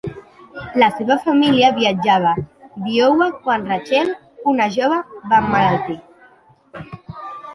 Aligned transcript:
La 0.83 0.85
seva 0.99 1.17
família 1.25 1.67
viatjava 1.75 2.31
d'Iowa 2.85 3.27
quan 3.45 3.67
Rachel, 3.73 4.09
una 4.53 4.67
jove, 4.77 4.97
va 5.35 5.43
emmalaltir. 5.43 5.99